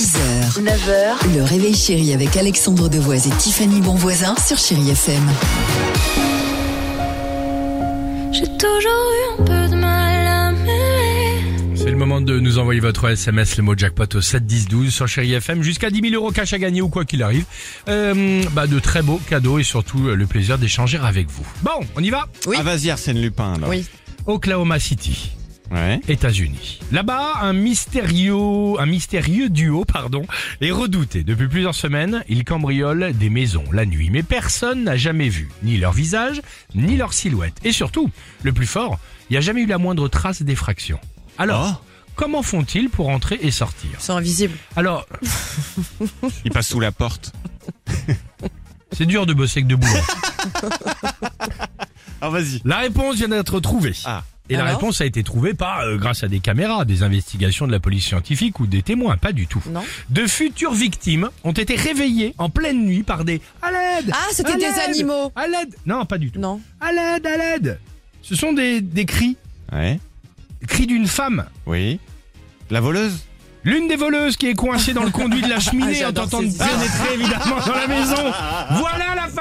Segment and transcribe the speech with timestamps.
[0.00, 5.22] 6h, 9h, le réveil chéri avec Alexandre Devoise et Tiffany Bonvoisin sur Chérie FM.
[8.32, 11.42] J'ai toujours eu un peu de mal à m'aimer.
[11.74, 14.90] C'est le moment de nous envoyer votre SMS, le mot jackpot au 7 10 12
[14.90, 15.62] sur Chéri FM.
[15.62, 17.44] Jusqu'à 10 000 euros cash à gagner ou quoi qu'il arrive.
[17.90, 21.44] Euh, bah, de très beaux cadeaux et surtout euh, le plaisir d'échanger avec vous.
[21.60, 22.26] Bon, on y va?
[22.46, 22.56] Oui.
[22.58, 23.68] Ah vas-y Arsène Lupin alors.
[23.68, 23.84] Oui.
[24.26, 25.32] Oklahoma City.
[25.70, 26.00] Ouais.
[26.08, 26.80] États-Unis.
[26.90, 30.26] Là-bas, un mystérieux, un mystérieux duo, pardon,
[30.60, 31.22] est redouté.
[31.22, 35.76] Depuis plusieurs semaines, ils cambriolent des maisons la nuit, mais personne n'a jamais vu ni
[35.76, 36.42] leur visage,
[36.74, 37.54] ni leur silhouette.
[37.64, 38.10] Et surtout,
[38.42, 40.98] le plus fort, il n'y a jamais eu la moindre trace d'effraction.
[41.38, 41.84] Alors,
[42.16, 43.90] comment font-ils pour entrer et sortir?
[43.94, 44.56] Ils sont invisibles.
[44.74, 45.06] Alors,
[46.44, 47.32] Il passe sous la porte.
[48.92, 49.92] c'est dur de bosser avec deux boulons.
[52.22, 52.60] Ah vas-y.
[52.66, 53.94] La réponse vient d'être trouvée.
[54.04, 54.24] Ah.
[54.50, 57.72] Et la réponse a été trouvée pas euh, grâce à des caméras, des investigations de
[57.72, 59.62] la police scientifique ou des témoins, pas du tout.
[59.70, 59.82] Non.
[60.10, 64.10] De futures victimes ont été réveillées en pleine nuit par des à l'aide.
[64.12, 65.32] Ah, c'était à des l'aide, animaux.
[65.36, 65.74] À l'aide.
[65.86, 66.40] Non, pas du tout.
[66.40, 66.60] Non.
[66.80, 67.78] À l'aide, à l'aide.
[68.22, 69.36] Ce sont des, des cris,
[69.72, 70.00] Ouais.
[70.66, 71.46] cris d'une femme.
[71.66, 72.00] Oui.
[72.70, 73.20] La voleuse?
[73.62, 76.38] L'une des voleuses qui est coincée dans le conduit de la cheminée en J'adore tentant
[76.42, 78.32] de pénétrer évidemment dans la maison.
[78.70, 78.89] Voilà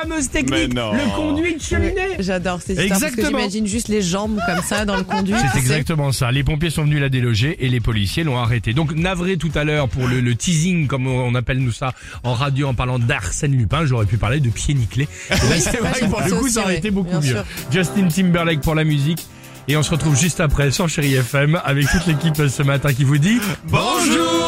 [0.00, 0.50] fameuse technique.
[0.50, 0.92] Mais non.
[0.92, 2.16] Le conduit de cheminée.
[2.18, 3.38] J'adore ces histoires parce que Exactement.
[3.38, 5.34] j'imagine juste les jambes comme ça dans le conduit.
[5.36, 5.58] C'est tu sais.
[5.58, 6.30] exactement ça.
[6.32, 8.72] Les pompiers sont venus la déloger et les policiers l'ont arrêté.
[8.72, 11.92] Donc navré tout à l'heure pour le, le teasing, comme on appelle nous ça
[12.24, 13.84] en radio en parlant d'Arsène Lupin.
[13.86, 15.08] J'aurais pu parler de pieds nickelés.
[15.30, 17.26] Et là, c'est vrai que pour le coup, ça aurait été beaucoup Bien mieux.
[17.26, 17.44] sûr.
[17.70, 19.26] Justin Timberlake pour la musique.
[19.70, 23.04] Et on se retrouve juste après sur Chéri FM avec toute l'équipe ce matin qui
[23.04, 23.38] vous dit
[23.68, 24.47] bonjour.